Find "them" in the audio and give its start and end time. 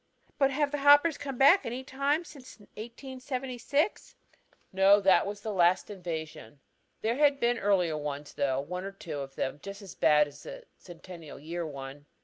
9.35-9.59